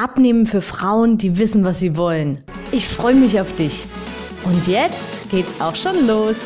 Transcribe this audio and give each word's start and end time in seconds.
Abnehmen 0.00 0.46
für 0.46 0.60
Frauen, 0.60 1.18
die 1.18 1.38
wissen, 1.38 1.64
was 1.64 1.80
sie 1.80 1.96
wollen. 1.96 2.40
Ich 2.70 2.86
freue 2.86 3.16
mich 3.16 3.40
auf 3.40 3.56
dich. 3.56 3.84
Und 4.44 4.68
jetzt 4.68 5.28
geht's 5.28 5.60
auch 5.60 5.74
schon 5.74 6.06
los. 6.06 6.36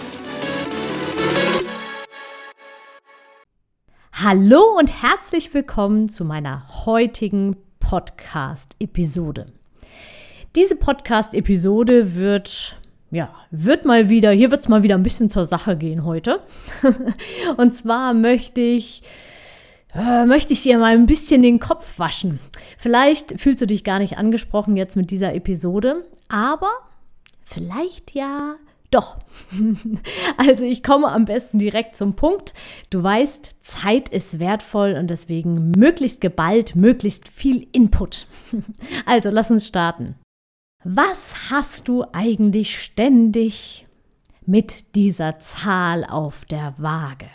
Hallo 4.15 4.79
und 4.79 4.91
herzlich 5.03 5.53
willkommen 5.53 6.09
zu 6.09 6.25
meiner 6.25 6.87
heutigen 6.87 7.59
Podcast-Episode. 7.79 9.53
Diese 10.57 10.75
Podcast-Episode 10.75 12.15
wird 12.15 12.81
ja, 13.11 13.35
wird 13.51 13.85
mal 13.85 14.09
wieder, 14.09 14.31
hier 14.31 14.51
wird 14.51 14.63
es 14.63 14.69
mal 14.71 14.83
wieder 14.83 14.95
ein 14.95 15.03
bisschen 15.03 15.29
zur 15.29 15.45
Sache 15.45 15.77
gehen 15.77 16.07
heute. 16.07 16.41
und 17.59 17.75
zwar 17.75 18.15
möchte 18.15 18.63
ich 18.63 19.03
äh, 19.95 20.25
möchte 20.25 20.53
ich 20.53 20.63
dir 20.63 20.79
mal 20.79 20.95
ein 20.95 21.07
bisschen 21.07 21.43
den 21.43 21.61
Kopf 21.61 21.99
waschen. 21.99 22.41
Vielleicht 22.79 23.41
fühlst 23.41 23.61
du 23.63 23.67
dich 23.67 23.85
gar 23.85 23.99
nicht 23.99 24.19
angesprochen 24.19 24.77
jetzt 24.77 24.97
mit 24.97 25.11
dieser 25.11 25.35
Episode, 25.35 26.05
aber 26.29 26.71
vielleicht 27.45 28.15
ja 28.15 28.57
doch. 28.91 29.17
also 30.37 30.65
ich 30.65 30.83
komme 30.83 31.09
am 31.09 31.25
besten 31.25 31.59
direkt 31.59 31.97
zum 31.97 32.15
Punkt. 32.15 32.55
Du 32.91 33.03
weißt, 33.03 33.55
Zeit 33.63 34.09
ist 34.09 34.39
wertvoll 34.39 34.97
und 34.99 35.09
deswegen 35.09 35.73
möglichst 35.77 36.21
geballt, 36.21 36.77
möglichst 36.77 37.29
viel 37.29 37.67
Input. 37.73 38.27
also 39.07 39.31
lass 39.31 39.51
uns 39.51 39.67
starten. 39.67 40.15
Was 40.85 41.51
hast 41.51 41.89
du 41.89 42.05
eigentlich 42.13 42.79
ständig 42.83 43.87
mit 44.45 44.95
dieser 44.97 45.39
Zahl 45.39 46.05
auf 46.05 46.45
der 46.45 46.75
Waage? 46.79 47.29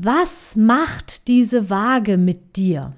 Was 0.00 0.54
macht 0.54 1.26
diese 1.26 1.70
Waage 1.70 2.18
mit 2.18 2.54
dir? 2.54 2.92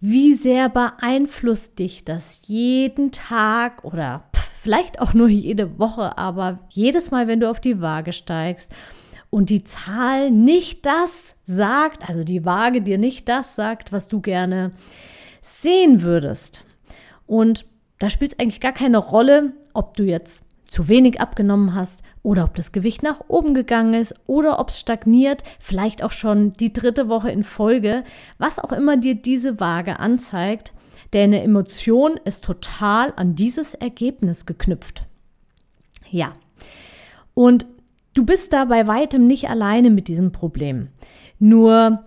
Wie 0.00 0.34
sehr 0.34 0.68
beeinflusst 0.68 1.78
dich 1.78 2.04
das 2.04 2.42
jeden 2.44 3.10
Tag 3.10 3.84
oder 3.84 4.24
vielleicht 4.60 5.00
auch 5.00 5.14
nur 5.14 5.28
jede 5.28 5.78
Woche, 5.78 6.18
aber 6.18 6.58
jedes 6.68 7.10
Mal, 7.10 7.26
wenn 7.26 7.40
du 7.40 7.48
auf 7.48 7.58
die 7.58 7.80
Waage 7.80 8.12
steigst 8.12 8.70
und 9.30 9.48
die 9.48 9.64
Zahl 9.64 10.30
nicht 10.30 10.84
das 10.84 11.36
sagt, 11.46 12.06
also 12.06 12.22
die 12.22 12.44
Waage 12.44 12.82
dir 12.82 12.98
nicht 12.98 13.26
das 13.30 13.54
sagt, 13.54 13.90
was 13.90 14.06
du 14.06 14.20
gerne 14.20 14.72
sehen 15.40 16.02
würdest. 16.02 16.66
Und 17.26 17.64
da 17.98 18.10
spielt 18.10 18.34
es 18.34 18.38
eigentlich 18.38 18.60
gar 18.60 18.72
keine 18.72 18.98
Rolle, 18.98 19.54
ob 19.72 19.96
du 19.96 20.02
jetzt 20.02 20.44
zu 20.74 20.88
wenig 20.88 21.20
abgenommen 21.20 21.76
hast 21.76 22.02
oder 22.24 22.42
ob 22.42 22.54
das 22.54 22.72
Gewicht 22.72 23.04
nach 23.04 23.20
oben 23.28 23.54
gegangen 23.54 23.94
ist 23.94 24.12
oder 24.26 24.58
ob 24.58 24.70
es 24.70 24.80
stagniert, 24.80 25.44
vielleicht 25.60 26.02
auch 26.02 26.10
schon 26.10 26.52
die 26.52 26.72
dritte 26.72 27.08
Woche 27.08 27.30
in 27.30 27.44
Folge, 27.44 28.02
was 28.38 28.58
auch 28.58 28.72
immer 28.72 28.96
dir 28.96 29.14
diese 29.14 29.60
Waage 29.60 30.00
anzeigt, 30.00 30.72
deine 31.12 31.42
Emotion 31.42 32.18
ist 32.24 32.44
total 32.44 33.12
an 33.14 33.36
dieses 33.36 33.74
Ergebnis 33.74 34.46
geknüpft. 34.46 35.04
Ja, 36.10 36.32
und 37.34 37.66
du 38.14 38.24
bist 38.26 38.52
da 38.52 38.64
bei 38.64 38.88
weitem 38.88 39.28
nicht 39.28 39.48
alleine 39.48 39.90
mit 39.90 40.08
diesem 40.08 40.32
Problem. 40.32 40.88
Nur 41.38 42.02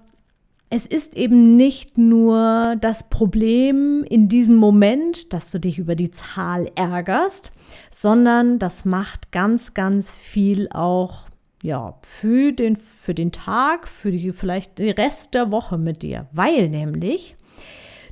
es 0.69 0.85
ist 0.85 1.15
eben 1.15 1.55
nicht 1.55 1.97
nur 1.97 2.75
das 2.81 3.07
Problem 3.09 4.03
in 4.03 4.27
diesem 4.27 4.57
Moment, 4.57 5.33
dass 5.33 5.51
du 5.51 5.59
dich 5.59 5.79
über 5.79 5.95
die 5.95 6.11
Zahl 6.11 6.69
ärgerst, 6.75 7.51
sondern 7.89 8.59
das 8.59 8.83
macht 8.83 9.31
ganz, 9.31 9.73
ganz 9.73 10.11
viel 10.11 10.67
auch 10.69 11.27
ja, 11.63 11.97
für 12.01 12.51
den, 12.51 12.75
für 12.75 13.13
den 13.13 13.31
Tag, 13.31 13.87
für 13.87 14.11
die, 14.11 14.31
vielleicht 14.31 14.77
den 14.77 14.91
Rest 14.91 15.33
der 15.33 15.51
Woche 15.51 15.77
mit 15.77 16.03
dir, 16.03 16.27
weil 16.33 16.69
nämlich 16.69 17.35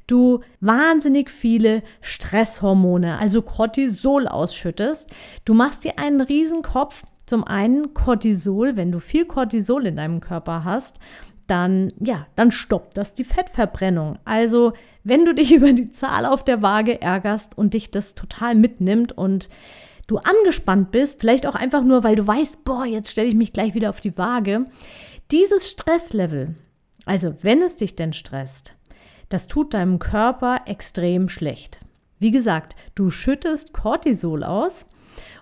du 0.08 0.42
wahnsinnig 0.62 1.30
viele 1.30 1.84
Stresshormone, 2.02 3.20
also 3.20 3.42
Cortisol 3.42 4.28
ausschüttest. 4.28 5.10
Du 5.46 5.54
machst 5.54 5.84
dir 5.84 6.00
einen 6.00 6.22
Riesenkopf. 6.22 7.04
Zum 7.26 7.44
einen 7.44 7.96
Cortisol, 7.96 8.76
wenn 8.76 8.92
du 8.92 9.00
viel 9.00 9.26
Cortisol 9.26 9.88
in 9.88 9.96
deinem 9.96 10.20
Körper 10.20 10.64
hast, 10.64 11.00
dann 11.48 11.94
ja, 12.00 12.28
dann 12.36 12.52
stoppt 12.52 12.98
das 12.98 13.14
die 13.14 13.24
Fettverbrennung. 13.24 14.20
Also, 14.26 14.74
wenn 15.04 15.26
du 15.26 15.34
dich 15.34 15.52
über 15.56 15.74
die 15.74 15.92
Zahl 15.92 16.26
auf 16.26 16.44
der 16.44 16.62
Waage 16.62 17.02
ärgerst 17.02 17.58
und 17.58 17.74
dich 17.74 17.92
das 17.92 18.16
total 18.16 18.56
mitnimmt 18.56 19.12
und 19.12 19.50
du 20.08 20.18
angespannt 20.18 20.92
bist, 20.92 21.22
vielleicht 21.22 21.48
auch 21.48 21.56
einfach 21.56 21.84
nur, 21.84 22.04
weil 22.04 22.16
du 22.16 22.26
weißt, 22.26 22.64
boah, 22.64 22.86
jetzt 22.86 23.12
stelle 23.12 23.28
ich 23.28 23.36
mich 23.36 23.54
gleich 23.54 23.74
wieder 23.74 23.90
auf 23.90 24.02
die 24.02 24.18
Waage, 24.18 24.66
dieses 25.32 25.70
Stresslevel, 25.70 26.56
also 27.06 27.36
wenn 27.42 27.62
es 27.62 27.76
dich 27.76 27.96
denn 27.96 28.14
stresst, 28.14 28.76
das 29.30 29.48
tut 29.48 29.74
deinem 29.74 29.98
Körper 29.98 30.62
extrem 30.66 31.30
schlecht. 31.30 31.80
Wie 32.20 32.32
gesagt, 32.32 32.76
du 32.94 33.10
schüttest 33.10 33.74
Cortisol 33.74 34.44
aus 34.44 34.86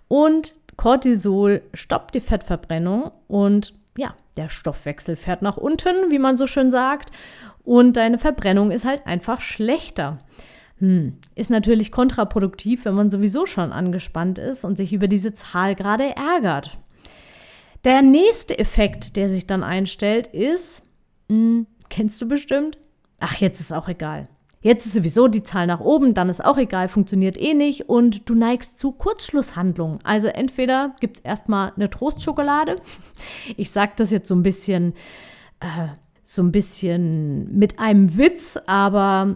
und 0.08 0.56
Cortisol 0.78 1.62
stoppt 1.74 2.16
die 2.16 2.22
Fettverbrennung 2.22 3.12
und 3.28 3.74
ja, 3.98 4.16
der 4.38 4.50
Stoffwechsel 4.50 5.16
fährt 5.16 5.42
nach 5.42 5.58
unten, 5.58 6.10
wie 6.10 6.20
man 6.20 6.38
so 6.38 6.48
schön 6.48 6.72
sagt, 6.72 7.12
und 7.64 7.98
deine 7.98 8.18
Verbrennung 8.18 8.72
ist 8.72 8.86
halt 8.86 9.08
einfach 9.08 9.42
schlechter. 9.42 10.20
Hm, 10.80 11.18
ist 11.36 11.50
natürlich 11.50 11.92
kontraproduktiv, 11.92 12.86
wenn 12.86 12.96
man 12.96 13.10
sowieso 13.10 13.46
schon 13.46 13.72
angespannt 13.72 14.38
ist 14.38 14.66
und 14.66 14.76
sich 14.76 14.92
über 14.92 15.08
diese 15.08 15.34
Zahl 15.34 15.76
gerade 15.76 16.16
ärgert. 16.16 16.78
Der 17.86 18.02
nächste 18.02 18.58
Effekt, 18.58 19.16
der 19.16 19.30
sich 19.30 19.48
dann 19.48 19.64
einstellt, 19.64 20.28
ist, 20.28 20.84
hm, 21.30 21.68
kennst 21.90 22.22
du 22.22 22.28
bestimmt? 22.28 22.78
Ach, 23.20 23.36
jetzt 23.36 23.60
ist 23.60 23.72
auch 23.72 23.88
egal. 23.88 24.28
Jetzt 24.64 24.86
ist 24.86 24.94
sowieso 24.94 25.28
die 25.28 25.44
Zahl 25.44 25.68
nach 25.68 25.82
oben, 25.82 26.14
dann 26.14 26.30
ist 26.30 26.44
auch 26.44 26.58
egal, 26.58 26.88
funktioniert 26.88 27.38
eh 27.38 27.54
nicht 27.54 27.90
und 27.90 28.30
du 28.30 28.34
neigst 28.34 28.80
zu 28.80 28.94
Kurzschlusshandlungen. 28.94 30.00
Also 30.04 30.28
entweder 30.28 30.96
gibt 31.02 31.18
es 31.18 31.24
erstmal 31.24 31.74
eine 31.76 31.90
Trostschokolade. 31.90 32.82
Ich 33.58 33.72
sage 33.72 33.92
das 33.98 34.10
jetzt 34.10 34.28
so 34.28 34.36
ein 34.36 34.42
bisschen, 34.42 34.94
äh, 35.60 35.88
so 36.24 36.42
ein 36.42 36.52
bisschen 36.52 37.58
mit 37.58 37.78
einem 37.78 38.18
Witz, 38.18 38.58
aber 38.66 39.36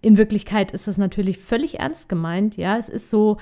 in 0.00 0.16
Wirklichkeit 0.16 0.70
ist 0.70 0.86
das 0.86 0.96
natürlich 0.96 1.38
völlig 1.38 1.80
ernst 1.80 2.08
gemeint. 2.08 2.56
Ja, 2.56 2.78
es 2.78 2.88
ist 2.88 3.10
so, 3.10 3.38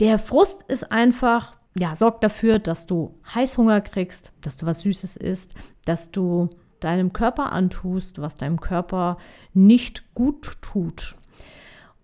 der 0.00 0.18
Frust 0.18 0.62
ist 0.68 0.90
einfach, 0.92 1.56
ja, 1.76 1.96
sorgt 1.96 2.22
dafür, 2.22 2.60
dass 2.60 2.86
du 2.86 3.14
Heißhunger 3.34 3.80
kriegst, 3.80 4.32
dass 4.40 4.56
du 4.56 4.66
was 4.66 4.80
Süßes 4.82 5.16
isst, 5.16 5.54
dass 5.84 6.12
du 6.12 6.48
deinem 6.80 7.12
Körper 7.12 7.52
antust, 7.52 8.20
was 8.20 8.36
deinem 8.36 8.60
Körper 8.60 9.18
nicht 9.54 10.14
gut 10.14 10.58
tut. 10.60 11.14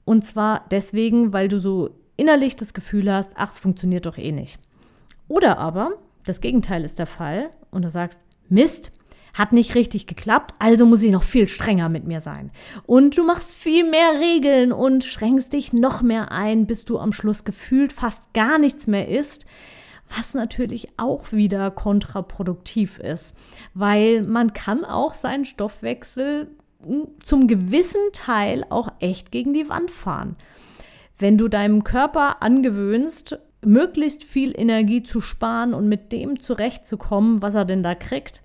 Und 0.04 0.24
zwar 0.24 0.64
deswegen, 0.70 1.32
weil 1.32 1.48
du 1.48 1.60
so 1.60 1.90
innerlich 2.16 2.56
das 2.56 2.74
Gefühl 2.74 3.12
hast, 3.12 3.32
ach, 3.36 3.52
es 3.52 3.58
funktioniert 3.58 4.06
doch 4.06 4.18
eh 4.18 4.32
nicht. 4.32 4.58
Oder 5.28 5.58
aber 5.58 5.92
das 6.24 6.40
Gegenteil 6.40 6.84
ist 6.84 6.98
der 6.98 7.06
Fall 7.06 7.50
und 7.70 7.84
du 7.84 7.88
sagst, 7.88 8.20
Mist, 8.48 8.92
hat 9.34 9.52
nicht 9.52 9.74
richtig 9.74 10.06
geklappt, 10.06 10.54
also 10.58 10.84
muss 10.84 11.02
ich 11.02 11.10
noch 11.10 11.22
viel 11.22 11.48
strenger 11.48 11.88
mit 11.88 12.06
mir 12.06 12.20
sein. 12.20 12.50
Und 12.84 13.16
du 13.16 13.24
machst 13.24 13.54
viel 13.54 13.88
mehr 13.88 14.20
Regeln 14.20 14.72
und 14.72 15.04
schränkst 15.04 15.52
dich 15.52 15.72
noch 15.72 16.02
mehr 16.02 16.32
ein, 16.32 16.66
bis 16.66 16.84
du 16.84 16.98
am 16.98 17.12
Schluss 17.12 17.44
gefühlt 17.44 17.92
fast 17.92 18.34
gar 18.34 18.58
nichts 18.58 18.86
mehr 18.86 19.08
isst, 19.08 19.46
was 20.08 20.34
natürlich 20.34 20.88
auch 20.98 21.32
wieder 21.32 21.70
kontraproduktiv 21.70 22.98
ist, 22.98 23.34
weil 23.74 24.22
man 24.22 24.52
kann 24.52 24.84
auch 24.84 25.14
seinen 25.14 25.44
Stoffwechsel 25.44 26.48
hm, 26.84 27.08
zum 27.20 27.46
gewissen 27.46 28.12
Teil 28.12 28.64
auch 28.68 28.88
echt 29.00 29.30
gegen 29.30 29.52
die 29.52 29.68
Wand 29.68 29.90
fahren. 29.90 30.36
Wenn 31.18 31.38
du 31.38 31.48
deinem 31.48 31.84
Körper 31.84 32.42
angewöhnst, 32.42 33.38
möglichst 33.64 34.24
viel 34.24 34.58
Energie 34.58 35.02
zu 35.02 35.20
sparen 35.20 35.72
und 35.72 35.88
mit 35.88 36.12
dem 36.12 36.40
zurechtzukommen, 36.40 37.42
was 37.42 37.54
er 37.54 37.64
denn 37.64 37.82
da 37.82 37.94
kriegt, 37.94 38.42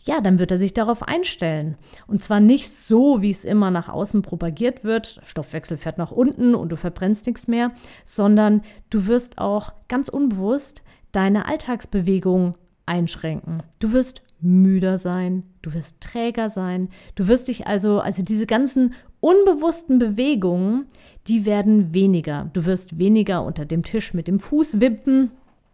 ja, 0.00 0.20
dann 0.20 0.38
wird 0.38 0.50
er 0.50 0.58
sich 0.58 0.74
darauf 0.74 1.02
einstellen. 1.02 1.76
Und 2.06 2.22
zwar 2.22 2.40
nicht 2.40 2.70
so, 2.70 3.20
wie 3.20 3.30
es 3.30 3.44
immer 3.44 3.70
nach 3.70 3.88
außen 3.88 4.22
propagiert 4.22 4.84
wird, 4.84 5.20
Stoffwechsel 5.24 5.76
fährt 5.76 5.98
nach 5.98 6.12
unten 6.12 6.54
und 6.54 6.70
du 6.70 6.76
verbrennst 6.76 7.26
nichts 7.26 7.48
mehr, 7.48 7.72
sondern 8.04 8.62
du 8.90 9.06
wirst 9.06 9.38
auch 9.38 9.72
ganz 9.88 10.08
unbewusst 10.08 10.82
deine 11.12 11.46
Alltagsbewegung 11.46 12.54
einschränken. 12.86 13.62
Du 13.80 13.92
wirst 13.92 14.22
müder 14.40 14.98
sein, 14.98 15.42
du 15.62 15.74
wirst 15.74 16.00
träger 16.00 16.48
sein, 16.48 16.88
du 17.16 17.26
wirst 17.26 17.48
dich 17.48 17.66
also, 17.66 18.00
also 18.00 18.22
diese 18.22 18.46
ganzen 18.46 18.94
unbewussten 19.20 19.98
Bewegungen, 19.98 20.86
die 21.26 21.44
werden 21.44 21.92
weniger. 21.92 22.50
Du 22.52 22.64
wirst 22.66 22.98
weniger 22.98 23.44
unter 23.44 23.64
dem 23.64 23.82
Tisch 23.82 24.14
mit 24.14 24.28
dem 24.28 24.38
Fuß 24.38 24.80
wippen. 24.80 25.32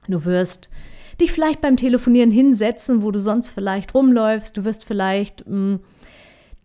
Du 0.09 0.25
wirst 0.25 0.71
dich 1.21 1.33
vielleicht 1.33 1.61
beim 1.61 1.77
Telefonieren 1.77 2.31
hinsetzen, 2.31 3.03
wo 3.03 3.11
du 3.11 3.21
sonst 3.21 3.49
vielleicht 3.49 3.95
rumläufst. 3.95 4.57
Du 4.57 4.65
wirst 4.65 4.85
vielleicht 4.85 5.47
mh, 5.47 5.55
hm, 5.55 5.81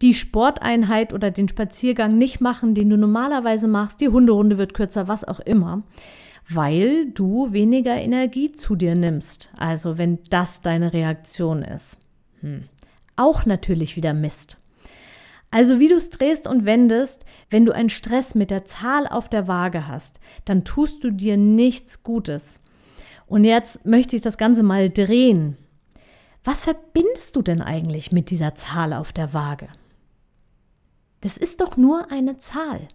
die 0.02 0.14
Sporteinheit 0.14 1.14
oder 1.14 1.32
den 1.32 1.48
Spaziergang 1.48 2.18
nicht 2.18 2.40
machen, 2.40 2.74
den 2.74 2.90
du 2.90 2.98
normalerweise 2.98 3.68
machst. 3.68 4.02
Die 4.02 4.10
Hunderunde 4.10 4.58
wird 4.58 4.74
kürzer, 4.74 5.08
was 5.08 5.24
auch 5.24 5.40
immer, 5.40 5.84
weil 6.50 7.12
du 7.12 7.52
weniger 7.52 7.96
Energie 7.96 8.52
zu 8.52 8.76
dir 8.76 8.96
nimmst. 8.96 9.52
Also 9.58 9.98
wenn 9.98 10.20
das 10.30 10.62
deine 10.62 10.94
Reaktion 10.94 11.62
ist. 11.62 11.98
Hm. 12.42 12.64
Auch 13.16 13.46
natürlich 13.46 13.98
wieder 13.98 14.14
Mist. 14.14 14.58
Also 15.52 15.80
wie 15.80 15.88
du 15.88 15.96
es 15.96 16.10
drehst 16.10 16.48
und 16.48 16.66
wendest, 16.66 17.26
wenn 17.50 17.66
du 17.66 17.74
einen 17.74 17.90
Stress 17.90 18.36
mit 18.36 18.52
der 18.52 18.66
Zahl 18.66 19.08
auf 19.08 19.30
der 19.30 19.48
Waage 19.48 19.88
hast, 19.88 20.20
dann 20.46 20.64
tust 20.64 21.04
du 21.04 21.12
dir 21.12 21.38
nichts 21.38 22.04
Gutes. 22.04 22.60
Und 23.30 23.44
jetzt 23.44 23.86
möchte 23.86 24.16
ich 24.16 24.24
das 24.24 24.38
Ganze 24.38 24.64
mal 24.64 24.90
drehen. 24.90 25.56
Was 26.44 26.62
verbindest 26.62 27.36
du 27.36 27.42
denn 27.44 27.62
eigentlich 27.62 28.12
mit 28.12 28.32
dieser 28.32 28.56
Zahl 28.56 28.92
auf 28.92 29.14
der 29.14 29.34
Waage? 29.34 29.68
Das 31.22 31.38
ist 31.38 31.62
doch 31.62 31.78
nur 31.78 32.12
eine 32.12 32.40
Zahl. 32.40 32.88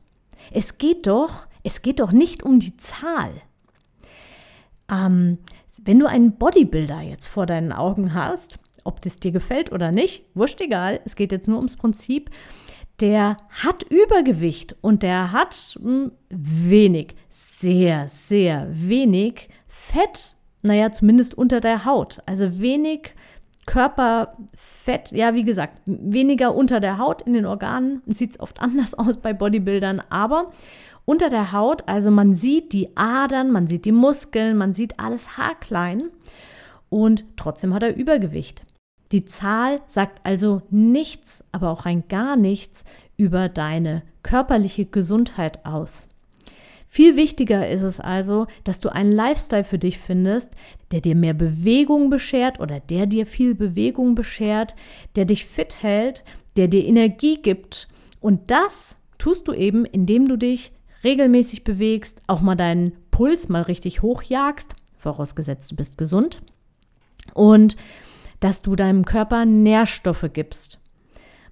Es 0.50 0.78
geht 0.78 1.06
doch, 1.06 1.46
es 1.62 1.82
geht 1.82 2.00
doch 2.00 2.10
nicht 2.10 2.42
um 2.42 2.58
die 2.58 2.76
Zahl. 2.76 3.30
Ähm, 4.90 5.38
wenn 5.82 6.00
du 6.00 6.06
einen 6.06 6.36
Bodybuilder 6.36 7.00
jetzt 7.02 7.26
vor 7.26 7.46
deinen 7.46 7.72
Augen 7.72 8.12
hast, 8.12 8.58
ob 8.82 9.00
das 9.02 9.20
dir 9.20 9.30
gefällt 9.30 9.70
oder 9.70 9.92
nicht, 9.92 10.24
wurscht 10.34 10.60
egal, 10.60 11.00
es 11.04 11.14
geht 11.14 11.30
jetzt 11.30 11.46
nur 11.46 11.58
ums 11.58 11.76
Prinzip, 11.76 12.30
der 13.00 13.36
hat 13.50 13.84
Übergewicht 13.84 14.74
und 14.80 15.02
der 15.04 15.30
hat 15.30 15.78
mh, 15.80 15.90
hm, 15.90 16.12
wenig, 16.30 17.14
sehr, 17.30 18.08
sehr 18.08 18.66
wenig 18.70 19.48
Fett, 19.88 20.36
naja, 20.62 20.92
zumindest 20.92 21.34
unter 21.34 21.60
der 21.60 21.84
Haut. 21.84 22.22
Also 22.26 22.58
wenig 22.58 23.14
Körperfett, 23.66 25.12
ja, 25.12 25.34
wie 25.34 25.44
gesagt, 25.44 25.80
weniger 25.86 26.54
unter 26.54 26.80
der 26.80 26.98
Haut 26.98 27.22
in 27.22 27.32
den 27.32 27.46
Organen. 27.46 28.02
Sieht 28.06 28.32
es 28.32 28.40
oft 28.40 28.60
anders 28.60 28.94
aus 28.94 29.18
bei 29.18 29.32
Bodybuildern, 29.32 30.02
aber 30.10 30.52
unter 31.04 31.28
der 31.28 31.52
Haut, 31.52 31.86
also 31.86 32.10
man 32.10 32.34
sieht 32.34 32.72
die 32.72 32.96
Adern, 32.96 33.50
man 33.50 33.66
sieht 33.66 33.84
die 33.84 33.92
Muskeln, 33.92 34.56
man 34.56 34.72
sieht 34.72 34.98
alles 34.98 35.36
haarklein 35.36 36.04
und 36.88 37.24
trotzdem 37.36 37.74
hat 37.74 37.82
er 37.82 37.94
Übergewicht. 37.94 38.64
Die 39.12 39.26
Zahl 39.26 39.80
sagt 39.88 40.20
also 40.24 40.62
nichts, 40.70 41.44
aber 41.52 41.70
auch 41.70 41.84
rein 41.84 42.04
gar 42.08 42.36
nichts 42.36 42.84
über 43.18 43.50
deine 43.50 44.02
körperliche 44.22 44.86
Gesundheit 44.86 45.66
aus. 45.66 46.08
Viel 46.94 47.16
wichtiger 47.16 47.68
ist 47.68 47.82
es 47.82 47.98
also, 47.98 48.46
dass 48.62 48.78
du 48.78 48.88
einen 48.88 49.10
Lifestyle 49.10 49.64
für 49.64 49.80
dich 49.80 49.98
findest, 49.98 50.48
der 50.92 51.00
dir 51.00 51.16
mehr 51.16 51.34
Bewegung 51.34 52.08
beschert 52.08 52.60
oder 52.60 52.78
der 52.78 53.06
dir 53.06 53.26
viel 53.26 53.56
Bewegung 53.56 54.14
beschert, 54.14 54.76
der 55.16 55.24
dich 55.24 55.44
fit 55.44 55.82
hält, 55.82 56.22
der 56.56 56.68
dir 56.68 56.84
Energie 56.84 57.42
gibt. 57.42 57.88
Und 58.20 58.48
das 58.52 58.94
tust 59.18 59.48
du 59.48 59.52
eben, 59.52 59.84
indem 59.84 60.28
du 60.28 60.36
dich 60.36 60.70
regelmäßig 61.02 61.64
bewegst, 61.64 62.22
auch 62.28 62.42
mal 62.42 62.54
deinen 62.54 62.92
Puls 63.10 63.48
mal 63.48 63.62
richtig 63.62 64.02
hochjagst, 64.02 64.76
vorausgesetzt 64.96 65.72
du 65.72 65.74
bist 65.74 65.98
gesund. 65.98 66.42
Und 67.32 67.76
dass 68.38 68.62
du 68.62 68.76
deinem 68.76 69.04
Körper 69.04 69.46
Nährstoffe 69.46 70.30
gibst. 70.32 70.80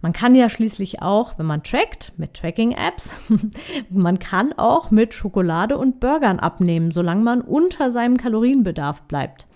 Man 0.02 0.12
kann 0.12 0.34
ja 0.34 0.50
schließlich 0.50 1.00
auch, 1.00 1.38
wenn 1.38 1.46
man 1.46 1.62
trackt 1.62 2.12
mit 2.18 2.34
Tracking-Apps, 2.34 3.10
man 3.90 4.18
kann 4.18 4.52
auch 4.52 4.90
mit 4.90 5.14
Schokolade 5.14 5.78
und 5.78 6.00
Burgern 6.00 6.40
abnehmen, 6.40 6.90
solange 6.90 7.22
man 7.22 7.40
unter 7.40 7.92
seinem 7.92 8.16
Kalorienbedarf 8.16 9.02
bleibt. 9.02 9.46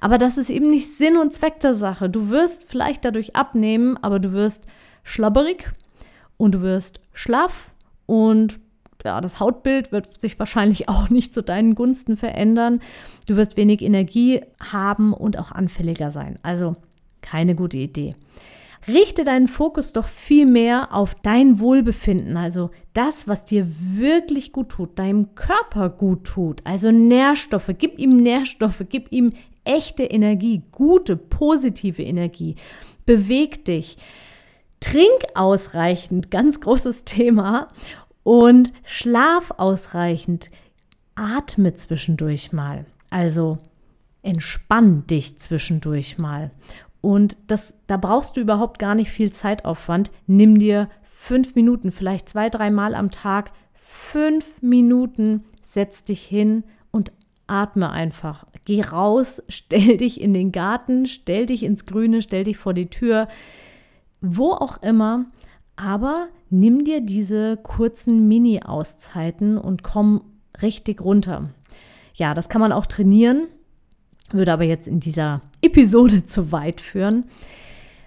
Aber 0.00 0.18
das 0.18 0.36
ist 0.36 0.50
eben 0.50 0.68
nicht 0.68 0.98
Sinn 0.98 1.16
und 1.16 1.32
Zweck 1.32 1.60
der 1.60 1.74
Sache. 1.74 2.10
Du 2.10 2.28
wirst 2.28 2.64
vielleicht 2.64 3.04
dadurch 3.04 3.36
abnehmen, 3.36 3.96
aber 4.02 4.18
du 4.18 4.32
wirst 4.32 4.64
schlabberig 5.04 5.72
und 6.36 6.56
du 6.56 6.60
wirst 6.60 7.00
schlaff 7.12 7.70
und 8.06 8.58
ja, 9.04 9.20
das 9.20 9.38
Hautbild 9.38 9.92
wird 9.92 10.20
sich 10.20 10.36
wahrscheinlich 10.40 10.88
auch 10.88 11.10
nicht 11.10 11.32
zu 11.32 11.44
deinen 11.44 11.76
Gunsten 11.76 12.16
verändern. 12.16 12.80
Du 13.28 13.36
wirst 13.36 13.56
wenig 13.56 13.82
Energie 13.82 14.40
haben 14.60 15.12
und 15.12 15.38
auch 15.38 15.52
anfälliger 15.52 16.10
sein. 16.10 16.36
Also 16.42 16.74
keine 17.20 17.54
gute 17.54 17.78
Idee. 17.78 18.16
Richte 18.88 19.24
deinen 19.24 19.46
Fokus 19.48 19.92
doch 19.92 20.08
viel 20.08 20.46
mehr 20.46 20.92
auf 20.92 21.14
dein 21.14 21.60
Wohlbefinden, 21.60 22.36
also 22.36 22.70
das, 22.92 23.28
was 23.28 23.44
dir 23.44 23.66
wirklich 23.78 24.52
gut 24.52 24.70
tut, 24.70 24.98
deinem 24.98 25.34
Körper 25.36 25.88
gut 25.88 26.24
tut, 26.24 26.60
also 26.64 26.90
Nährstoffe. 26.90 27.70
Gib 27.78 27.98
ihm 27.98 28.16
Nährstoffe, 28.16 28.84
gib 28.88 29.12
ihm 29.12 29.30
echte 29.64 30.02
Energie, 30.02 30.62
gute, 30.72 31.16
positive 31.16 32.02
Energie. 32.02 32.56
Beweg 33.06 33.64
dich. 33.64 33.96
Trink 34.80 35.22
ausreichend, 35.34 36.30
ganz 36.30 36.60
großes 36.60 37.04
Thema. 37.04 37.68
Und 38.24 38.72
schlaf 38.84 39.52
ausreichend. 39.56 40.50
Atme 41.14 41.74
zwischendurch 41.74 42.52
mal. 42.52 42.86
Also 43.10 43.58
entspann 44.22 45.06
dich 45.06 45.38
zwischendurch 45.38 46.18
mal. 46.18 46.50
Und 47.02 47.36
das, 47.48 47.74
da 47.88 47.98
brauchst 47.98 48.36
du 48.36 48.40
überhaupt 48.40 48.78
gar 48.78 48.94
nicht 48.94 49.10
viel 49.10 49.30
Zeitaufwand. 49.30 50.10
Nimm 50.26 50.58
dir 50.58 50.88
fünf 51.02 51.54
Minuten, 51.54 51.90
vielleicht 51.90 52.28
zwei, 52.28 52.48
dreimal 52.48 52.94
am 52.94 53.10
Tag, 53.10 53.52
fünf 53.74 54.62
Minuten, 54.62 55.44
setz 55.62 56.04
dich 56.04 56.22
hin 56.22 56.64
und 56.90 57.12
atme 57.46 57.90
einfach. 57.90 58.46
Geh 58.64 58.82
raus, 58.82 59.42
stell 59.48 59.98
dich 59.98 60.20
in 60.20 60.32
den 60.32 60.52
Garten, 60.52 61.06
stell 61.06 61.46
dich 61.46 61.64
ins 61.64 61.84
Grüne, 61.84 62.22
stell 62.22 62.44
dich 62.44 62.56
vor 62.56 62.72
die 62.72 62.88
Tür, 62.88 63.28
wo 64.20 64.52
auch 64.52 64.80
immer. 64.80 65.26
Aber 65.74 66.28
nimm 66.48 66.84
dir 66.84 67.00
diese 67.00 67.56
kurzen 67.56 68.28
Mini-Auszeiten 68.28 69.58
und 69.58 69.82
komm 69.82 70.22
richtig 70.62 71.00
runter. 71.00 71.50
Ja, 72.14 72.34
das 72.34 72.48
kann 72.48 72.60
man 72.60 72.72
auch 72.72 72.86
trainieren 72.86 73.48
würde 74.32 74.52
aber 74.52 74.64
jetzt 74.64 74.88
in 74.88 75.00
dieser 75.00 75.42
Episode 75.62 76.24
zu 76.24 76.52
weit 76.52 76.80
führen. 76.80 77.24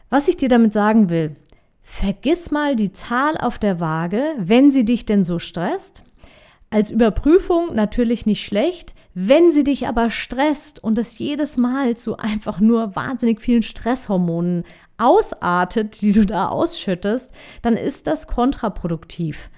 Was 0.10 0.28
ich 0.28 0.38
dir 0.38 0.50
damit 0.50 0.74
sagen 0.74 1.10
will, 1.10 1.36
vergiss 1.82 2.52
mal 2.52 2.76
die 2.76 2.92
Zahl 2.92 3.38
auf 3.38 3.58
der 3.58 3.80
Waage, 3.80 4.36
wenn 4.38 4.72
sie 4.72 4.86
dich 4.86 5.06
denn 5.06 5.24
so 5.24 5.40
stresst. 5.40 6.04
Als 6.70 6.92
Überprüfung 6.92 7.74
natürlich 7.74 8.26
nicht 8.26 8.46
schlecht, 8.46 8.94
wenn 9.14 9.50
sie 9.50 9.64
dich 9.64 9.88
aber 9.88 10.10
stresst 10.10 10.84
und 10.84 11.00
es 11.00 11.18
jedes 11.18 11.56
Mal 11.56 11.96
zu 11.96 12.18
einfach 12.18 12.60
nur 12.60 12.96
wahnsinnig 12.96 13.40
vielen 13.40 13.62
Stresshormonen 13.62 14.66
ausartet, 14.98 16.02
die 16.02 16.12
du 16.12 16.26
da 16.26 16.50
ausschüttest, 16.50 17.32
dann 17.62 17.78
ist 17.78 18.08
das 18.08 18.28
kontraproduktiv. 18.28 19.50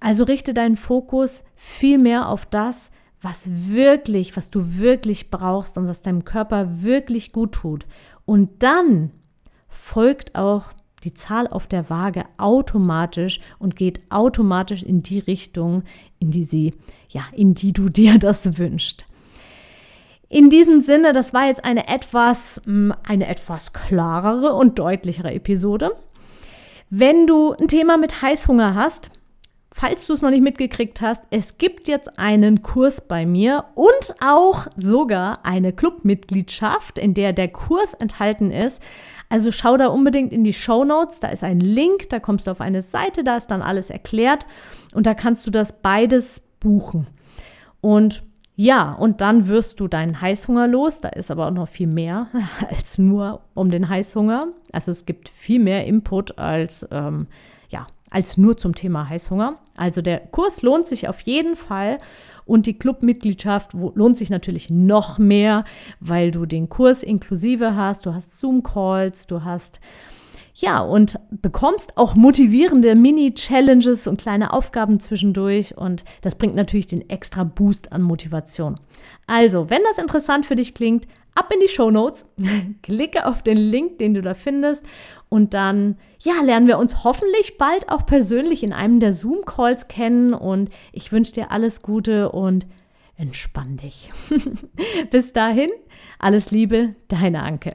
Also 0.00 0.24
richte 0.24 0.52
deinen 0.52 0.76
Fokus 0.76 1.42
viel 1.54 1.98
mehr 1.98 2.28
auf 2.28 2.44
das, 2.46 2.90
was 3.24 3.48
wirklich, 3.48 4.36
was 4.36 4.50
du 4.50 4.78
wirklich 4.78 5.30
brauchst 5.30 5.78
und 5.78 5.88
was 5.88 6.02
deinem 6.02 6.24
Körper 6.24 6.82
wirklich 6.82 7.32
gut 7.32 7.52
tut. 7.52 7.86
Und 8.26 8.62
dann 8.62 9.10
folgt 9.68 10.34
auch 10.34 10.64
die 11.04 11.14
Zahl 11.14 11.46
auf 11.46 11.66
der 11.66 11.90
Waage 11.90 12.24
automatisch 12.36 13.40
und 13.58 13.76
geht 13.76 14.00
automatisch 14.10 14.82
in 14.82 15.02
die 15.02 15.18
Richtung, 15.18 15.84
in 16.18 16.30
die 16.30 16.44
sie, 16.44 16.74
ja, 17.08 17.22
in 17.32 17.54
die 17.54 17.72
du 17.72 17.88
dir 17.88 18.18
das 18.18 18.58
wünschst. 18.58 19.04
In 20.28 20.50
diesem 20.50 20.80
Sinne, 20.80 21.12
das 21.12 21.32
war 21.32 21.46
jetzt 21.46 21.64
eine 21.64 21.88
etwas, 21.88 22.60
hm, 22.64 22.92
eine 23.06 23.26
etwas 23.26 23.72
klarere 23.72 24.54
und 24.54 24.78
deutlichere 24.78 25.32
Episode. 25.32 25.92
Wenn 26.90 27.26
du 27.26 27.52
ein 27.52 27.68
Thema 27.68 27.96
mit 27.96 28.20
Heißhunger 28.20 28.74
hast, 28.74 29.10
falls 29.76 30.06
du 30.06 30.12
es 30.12 30.22
noch 30.22 30.30
nicht 30.30 30.42
mitgekriegt 30.42 31.00
hast, 31.00 31.20
es 31.30 31.58
gibt 31.58 31.88
jetzt 31.88 32.16
einen 32.16 32.62
Kurs 32.62 33.00
bei 33.00 33.26
mir 33.26 33.64
und 33.74 34.14
auch 34.24 34.68
sogar 34.76 35.44
eine 35.44 35.72
Clubmitgliedschaft, 35.72 36.96
in 36.96 37.12
der 37.12 37.32
der 37.32 37.48
Kurs 37.48 37.92
enthalten 37.94 38.52
ist. 38.52 38.80
Also 39.28 39.50
schau 39.50 39.76
da 39.76 39.88
unbedingt 39.88 40.32
in 40.32 40.44
die 40.44 40.52
Show 40.52 40.84
Notes, 40.84 41.18
da 41.18 41.28
ist 41.28 41.42
ein 41.42 41.58
Link, 41.58 42.08
da 42.10 42.20
kommst 42.20 42.46
du 42.46 42.52
auf 42.52 42.60
eine 42.60 42.82
Seite, 42.82 43.24
da 43.24 43.36
ist 43.36 43.48
dann 43.48 43.62
alles 43.62 43.90
erklärt 43.90 44.46
und 44.94 45.06
da 45.06 45.14
kannst 45.14 45.44
du 45.44 45.50
das 45.50 45.72
beides 45.82 46.40
buchen. 46.60 47.08
Und 47.80 48.22
ja, 48.54 48.92
und 48.92 49.20
dann 49.20 49.48
wirst 49.48 49.80
du 49.80 49.88
deinen 49.88 50.20
Heißhunger 50.20 50.68
los. 50.68 51.00
Da 51.00 51.08
ist 51.08 51.32
aber 51.32 51.48
auch 51.48 51.52
noch 51.52 51.68
viel 51.68 51.88
mehr 51.88 52.28
als 52.70 52.96
nur 52.96 53.40
um 53.54 53.72
den 53.72 53.88
Heißhunger. 53.88 54.46
Also 54.70 54.92
es 54.92 55.04
gibt 55.04 55.30
viel 55.30 55.58
mehr 55.58 55.84
Input 55.84 56.38
als 56.38 56.86
ähm, 56.92 57.26
als 58.14 58.36
nur 58.36 58.56
zum 58.56 58.76
Thema 58.76 59.08
Heißhunger. 59.08 59.58
Also 59.74 60.00
der 60.00 60.20
Kurs 60.20 60.62
lohnt 60.62 60.86
sich 60.86 61.08
auf 61.08 61.20
jeden 61.22 61.56
Fall 61.56 61.98
und 62.44 62.66
die 62.66 62.78
Clubmitgliedschaft 62.78 63.72
lohnt 63.72 64.16
sich 64.16 64.30
natürlich 64.30 64.70
noch 64.70 65.18
mehr, 65.18 65.64
weil 65.98 66.30
du 66.30 66.46
den 66.46 66.68
Kurs 66.68 67.02
inklusive 67.02 67.74
hast. 67.74 68.06
Du 68.06 68.14
hast 68.14 68.38
Zoom-Calls, 68.38 69.26
du 69.26 69.42
hast 69.42 69.80
Ja, 70.56 70.80
und 70.80 71.18
bekommst 71.30 71.96
auch 71.96 72.14
motivierende 72.14 72.94
Mini-Challenges 72.94 74.06
und 74.06 74.20
kleine 74.20 74.52
Aufgaben 74.52 75.00
zwischendurch 75.00 75.76
und 75.76 76.04
das 76.22 76.36
bringt 76.36 76.54
natürlich 76.54 76.86
den 76.86 77.10
extra 77.10 77.42
Boost 77.42 77.90
an 77.90 78.02
Motivation. 78.02 78.78
Also, 79.26 79.68
wenn 79.68 79.82
das 79.82 79.98
interessant 79.98 80.46
für 80.46 80.54
dich 80.54 80.72
klingt, 80.72 81.08
ab 81.34 81.50
in 81.52 81.58
die 81.58 81.68
Show 81.68 81.90
Notes, 81.90 82.24
klicke 82.82 83.26
auf 83.26 83.42
den 83.42 83.56
Link, 83.56 83.98
den 83.98 84.14
du 84.14 84.22
da 84.22 84.34
findest 84.34 84.84
und 85.28 85.54
dann, 85.54 85.96
ja, 86.20 86.34
lernen 86.44 86.68
wir 86.68 86.78
uns 86.78 87.02
hoffentlich 87.02 87.58
bald 87.58 87.88
auch 87.88 88.06
persönlich 88.06 88.62
in 88.62 88.72
einem 88.72 89.00
der 89.00 89.12
Zoom-Calls 89.12 89.88
kennen 89.88 90.34
und 90.34 90.70
ich 90.92 91.10
wünsche 91.10 91.32
dir 91.32 91.50
alles 91.50 91.82
Gute 91.82 92.30
und 92.30 92.64
entspann 93.16 93.76
dich. 93.78 94.10
Bis 95.10 95.32
dahin, 95.32 95.70
alles 96.20 96.52
Liebe, 96.52 96.94
deine 97.08 97.42
Anke. 97.42 97.74